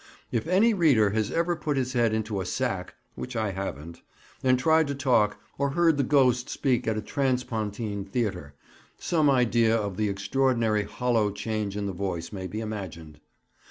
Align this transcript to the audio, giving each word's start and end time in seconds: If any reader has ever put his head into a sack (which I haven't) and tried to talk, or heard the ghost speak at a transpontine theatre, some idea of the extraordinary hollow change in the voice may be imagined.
If 0.31 0.47
any 0.47 0.73
reader 0.73 1.11
has 1.11 1.29
ever 1.29 1.55
put 1.55 1.77
his 1.77 1.93
head 1.93 2.11
into 2.11 2.41
a 2.41 2.45
sack 2.47 2.95
(which 3.13 3.35
I 3.35 3.51
haven't) 3.51 4.01
and 4.43 4.57
tried 4.57 4.87
to 4.87 4.95
talk, 4.95 5.39
or 5.59 5.69
heard 5.69 5.97
the 5.97 6.03
ghost 6.03 6.49
speak 6.49 6.87
at 6.87 6.97
a 6.97 7.03
transpontine 7.03 8.05
theatre, 8.05 8.55
some 8.97 9.29
idea 9.29 9.75
of 9.77 9.97
the 9.97 10.09
extraordinary 10.09 10.85
hollow 10.85 11.29
change 11.29 11.77
in 11.77 11.85
the 11.85 11.93
voice 11.93 12.31
may 12.33 12.47
be 12.47 12.61
imagined. 12.61 13.19